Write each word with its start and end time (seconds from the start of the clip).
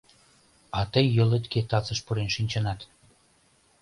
А 0.77 0.79
тый 0.91 1.05
йолетге 1.17 1.61
тазыш 1.69 1.99
пурен 2.05 2.29
шинчынат. 2.35 2.79